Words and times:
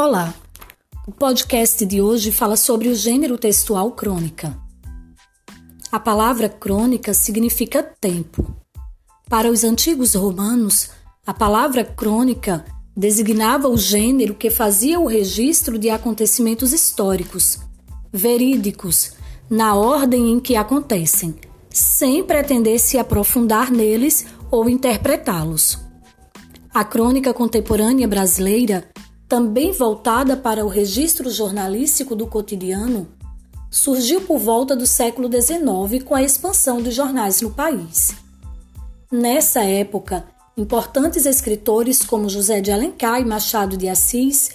Olá! 0.00 0.32
O 1.08 1.10
podcast 1.10 1.84
de 1.84 2.00
hoje 2.00 2.30
fala 2.30 2.56
sobre 2.56 2.86
o 2.86 2.94
gênero 2.94 3.36
textual 3.36 3.90
crônica. 3.90 4.56
A 5.90 5.98
palavra 5.98 6.48
crônica 6.48 7.12
significa 7.12 7.82
tempo. 7.82 8.46
Para 9.28 9.50
os 9.50 9.64
antigos 9.64 10.14
romanos, 10.14 10.90
a 11.26 11.34
palavra 11.34 11.84
crônica 11.84 12.64
designava 12.96 13.66
o 13.66 13.76
gênero 13.76 14.36
que 14.36 14.50
fazia 14.50 15.00
o 15.00 15.08
registro 15.08 15.76
de 15.76 15.90
acontecimentos 15.90 16.72
históricos, 16.72 17.58
verídicos, 18.12 19.14
na 19.50 19.74
ordem 19.74 20.30
em 20.30 20.38
que 20.38 20.54
acontecem, 20.54 21.34
sem 21.68 22.22
pretender 22.22 22.78
se 22.78 22.98
aprofundar 22.98 23.72
neles 23.72 24.26
ou 24.48 24.70
interpretá-los. 24.70 25.76
A 26.72 26.84
crônica 26.84 27.34
contemporânea 27.34 28.06
brasileira 28.06 28.88
também 29.28 29.72
voltada 29.72 30.36
para 30.36 30.64
o 30.64 30.68
registro 30.68 31.28
jornalístico 31.30 32.16
do 32.16 32.26
cotidiano, 32.26 33.06
surgiu 33.70 34.22
por 34.22 34.38
volta 34.38 34.74
do 34.74 34.86
século 34.86 35.28
XIX 35.30 36.02
com 36.02 36.14
a 36.14 36.22
expansão 36.22 36.80
dos 36.80 36.94
jornais 36.94 37.42
no 37.42 37.50
país. 37.50 38.14
Nessa 39.12 39.62
época, 39.62 40.24
importantes 40.56 41.26
escritores 41.26 42.02
como 42.02 42.28
José 42.28 42.60
de 42.60 42.72
Alencar 42.72 43.20
e 43.20 43.24
Machado 43.24 43.76
de 43.76 43.88
Assis 43.88 44.52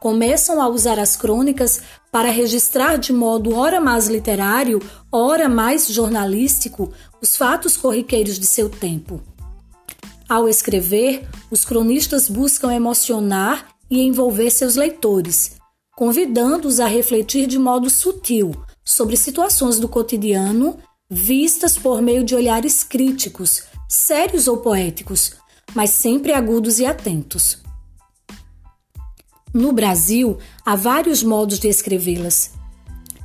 começam 0.00 0.60
a 0.60 0.68
usar 0.68 0.98
as 0.98 1.16
crônicas 1.16 1.80
para 2.10 2.30
registrar 2.30 2.96
de 2.96 3.12
modo 3.12 3.54
ora 3.54 3.80
mais 3.80 4.08
literário, 4.08 4.80
ora 5.10 5.48
mais 5.48 5.86
jornalístico 5.86 6.92
os 7.22 7.36
fatos 7.36 7.76
corriqueiros 7.76 8.38
de 8.38 8.46
seu 8.46 8.68
tempo. 8.68 9.22
Ao 10.28 10.48
escrever, 10.48 11.28
os 11.50 11.64
cronistas 11.64 12.28
buscam 12.28 12.74
emocionar 12.74 13.75
e 13.90 14.02
envolver 14.02 14.50
seus 14.50 14.76
leitores, 14.76 15.56
convidando-os 15.96 16.80
a 16.80 16.86
refletir 16.86 17.46
de 17.46 17.58
modo 17.58 17.88
sutil 17.88 18.52
sobre 18.84 19.16
situações 19.16 19.78
do 19.78 19.88
cotidiano 19.88 20.78
vistas 21.08 21.78
por 21.78 22.02
meio 22.02 22.24
de 22.24 22.34
olhares 22.34 22.82
críticos, 22.82 23.62
sérios 23.88 24.48
ou 24.48 24.58
poéticos, 24.58 25.34
mas 25.74 25.90
sempre 25.90 26.32
agudos 26.32 26.78
e 26.78 26.86
atentos. 26.86 27.58
No 29.54 29.72
Brasil, 29.72 30.38
há 30.64 30.76
vários 30.76 31.22
modos 31.22 31.58
de 31.58 31.68
escrevê-las. 31.68 32.50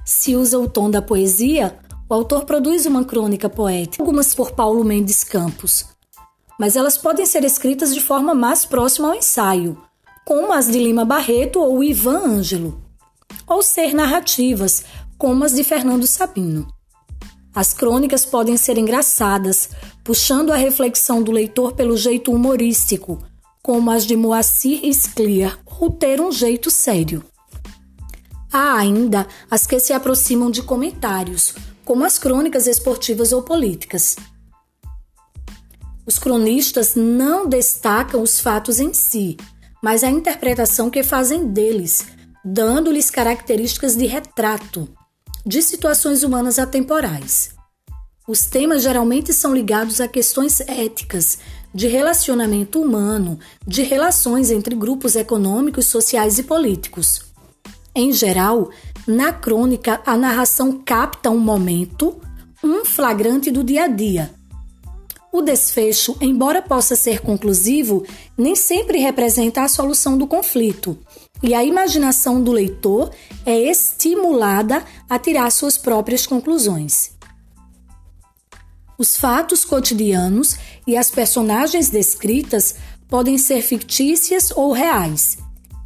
Se 0.06 0.36
usa 0.36 0.60
o 0.60 0.70
tom 0.70 0.90
da 0.90 1.02
poesia, 1.02 1.78
o 2.08 2.14
autor 2.14 2.46
produz 2.46 2.86
uma 2.86 3.04
crônica 3.04 3.50
poética, 3.50 4.04
algumas 4.04 4.34
por 4.34 4.52
Paulo 4.52 4.84
Mendes 4.84 5.24
Campos, 5.24 5.86
mas 6.60 6.76
elas 6.76 6.98
podem 6.98 7.26
ser 7.26 7.44
escritas 7.44 7.94
de 7.94 8.02
forma 8.02 8.34
mais 8.36 8.66
próxima 8.66 9.10
ao 9.10 9.16
ensaio, 9.16 9.82
como 10.26 10.54
as 10.54 10.68
de 10.68 10.80
Lima 10.80 11.04
Barreto 11.04 11.60
ou 11.60 11.84
Ivan 11.84 12.38
Ângelo, 12.38 12.82
ou 13.48 13.62
ser 13.62 13.94
narrativas, 13.94 14.84
como 15.18 15.44
as 15.44 15.54
de 15.54 15.64
Fernando 15.64 16.08
Sabino. 16.08 16.68
As 17.54 17.74
crônicas 17.74 18.26
podem 18.26 18.56
ser 18.56 18.78
engraçadas, 18.78 19.70
puxando 20.04 20.52
a 20.52 20.56
reflexão 20.56 21.22
do 21.22 21.32
leitor 21.32 21.74
pelo 21.74 21.98
jeito 21.98 22.32
humorístico, 22.32 23.22
como 23.62 23.92
as 23.92 24.06
de 24.06 24.16
Moacir 24.16 24.82
Scliar, 24.94 25.60
ou 25.80 25.92
ter 25.92 26.22
um 26.22 26.32
jeito 26.32 26.72
sério. 26.72 27.24
Há 28.52 28.78
ainda 28.78 29.28
as 29.50 29.68
que 29.68 29.80
se 29.80 29.92
aproximam 29.92 30.50
de 30.50 30.62
comentários, 30.62 31.54
como 31.84 32.06
as 32.06 32.18
crônicas 32.18 32.68
esportivas 32.68 33.34
ou 33.34 33.42
políticas. 33.44 34.16
Os 36.06 36.18
cronistas 36.18 36.96
não 36.96 37.48
destacam 37.48 38.22
os 38.22 38.40
fatos 38.40 38.80
em 38.80 38.94
si, 38.94 39.38
mas 39.82 40.04
a 40.04 40.10
interpretação 40.10 40.90
que 40.90 41.04
fazem 41.04 41.48
deles, 41.48 42.08
dando-lhes 42.44 43.10
características 43.10 43.96
de 43.96 44.06
retrato 44.06 44.88
de 45.46 45.62
situações 45.62 46.24
humanas 46.24 46.60
atemporais. 46.60 47.56
Os 48.28 48.46
temas 48.46 48.84
geralmente 48.84 49.34
são 49.34 49.54
ligados 49.54 50.00
a 50.00 50.08
questões 50.08 50.62
éticas, 50.62 51.40
de 51.74 51.88
relacionamento 51.88 52.82
humano, 52.82 53.40
de 53.66 53.82
relações 53.82 54.52
entre 54.52 54.76
grupos 54.76 55.16
econômicos, 55.16 55.86
sociais 55.86 56.38
e 56.38 56.44
políticos. 56.44 57.22
Em 57.96 58.12
geral, 58.12 58.70
na 59.08 59.34
crônica, 59.34 60.02
a 60.06 60.16
narração 60.16 60.82
capta 60.84 61.30
um 61.30 61.40
momento, 61.40 62.22
um 62.64 62.86
flagrante 62.86 63.50
do 63.50 63.64
dia 63.64 63.86
a 63.86 63.88
dia, 63.88 64.32
o 65.32 65.42
desfecho, 65.42 66.18
embora 66.20 66.62
possa 66.62 66.96
ser 66.96 67.22
conclusivo, 67.22 68.06
nem 68.38 68.56
sempre 68.56 69.00
representa 69.00 69.64
a 69.64 69.68
solução 69.68 70.18
do 70.18 70.28
conflito, 70.28 70.98
e 71.42 71.54
a 71.54 71.64
imaginação 71.64 72.44
do 72.44 72.52
leitor 72.52 73.12
é 73.46 73.58
estimulada 73.58 74.84
a 75.10 75.18
tirar 75.18 75.50
suas 75.52 75.78
próprias 75.78 76.26
conclusões. 76.26 77.12
Os 78.98 79.18
fatos 79.18 79.66
cotidianos 79.66 80.58
e 80.86 80.96
as 80.96 81.10
personagens 81.10 81.90
descritas 81.90 82.76
podem 83.08 83.38
ser 83.38 83.62
fictícias 83.62 84.52
ou 84.52 84.72
reais, 84.72 85.38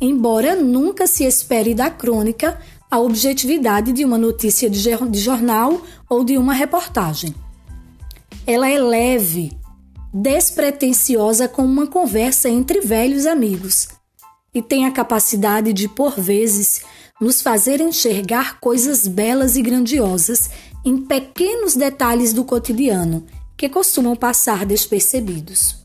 embora 0.02 0.56
nunca 0.56 1.08
se 1.08 1.24
espere 1.24 1.74
da 1.74 1.90
crônica 1.90 2.60
a 2.92 3.00
objetividade 3.00 3.94
de 3.94 4.04
uma 4.04 4.18
notícia 4.18 4.70
de 4.70 5.20
jornal 5.20 5.82
ou 6.10 6.24
de 6.24 6.38
uma 6.38 6.54
reportagem. 6.54 7.34
Ela 8.48 8.70
é 8.70 8.78
leve, 8.78 9.58
despretensiosa 10.14 11.48
como 11.48 11.68
uma 11.68 11.88
conversa 11.88 12.48
entre 12.48 12.80
velhos 12.80 13.26
amigos 13.26 13.88
e 14.54 14.62
tem 14.62 14.86
a 14.86 14.92
capacidade 14.92 15.74
de, 15.74 15.88
por 15.90 16.20
vezes, 16.20 16.82
nos 17.20 17.42
fazer 17.42 17.82
enxergar 17.82 18.60
coisas 18.60 19.08
belas 19.08 19.56
e 19.56 19.64
grandiosas 19.64 20.52
em 20.86 20.96
pequenos 20.96 21.76
detalhes 21.76 22.34
do 22.34 22.46
cotidiano 22.46 23.26
que 23.58 23.68
costumam 23.68 24.16
passar 24.16 24.64
despercebidos. 24.64 25.85